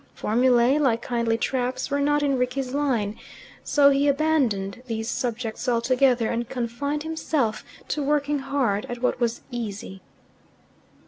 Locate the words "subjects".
5.07-5.69